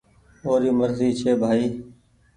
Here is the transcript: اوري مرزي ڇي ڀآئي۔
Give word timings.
اوري 0.45 0.71
مرزي 0.79 1.09
ڇي 1.19 1.31
ڀآئي۔ 1.41 1.65